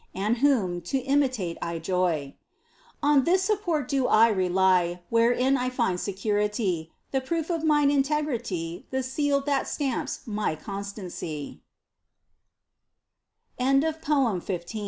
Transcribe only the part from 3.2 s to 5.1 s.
this support do I rely.